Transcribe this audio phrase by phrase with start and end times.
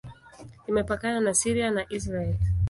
[0.69, 2.35] Imepakana na Syria na Israel.